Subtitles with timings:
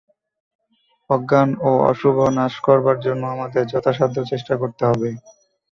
[1.09, 5.09] অজ্ঞান ও অশুভ নাশ করবার জন্য আমাদের যথাসাধ্য চেষ্টা করতে হবে।